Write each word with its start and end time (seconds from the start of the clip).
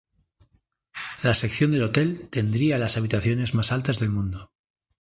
La 1.21 1.35
sección 1.35 1.71
del 1.71 1.83
hotel 1.83 2.27
tendría 2.31 2.79
las 2.79 2.97
habitaciones 2.97 3.53
más 3.53 3.71
altas 3.71 3.99
del 3.99 4.09
mundo. 4.09 4.49